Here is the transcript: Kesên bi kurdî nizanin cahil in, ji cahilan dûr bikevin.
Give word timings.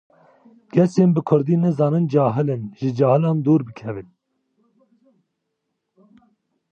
Kesên 0.73 1.09
bi 1.15 1.21
kurdî 1.29 1.55
nizanin 1.63 2.05
cahil 2.13 2.47
in, 2.55 2.63
ji 2.79 2.89
cahilan 2.99 3.37
dûr 3.45 3.61
bikevin. 3.67 4.09